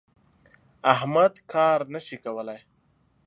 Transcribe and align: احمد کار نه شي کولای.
احمد 0.93 1.33
کار 1.53 1.79
نه 1.93 1.99
شي 2.05 2.17
کولای. 2.23 2.59